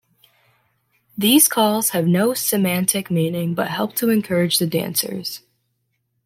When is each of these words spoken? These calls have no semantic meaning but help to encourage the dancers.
These 1.15 1.47
calls 1.47 1.89
have 1.89 2.07
no 2.07 2.33
semantic 2.33 3.11
meaning 3.11 3.53
but 3.53 3.67
help 3.67 3.93
to 3.97 4.09
encourage 4.09 4.57
the 4.57 4.65
dancers. 4.65 5.41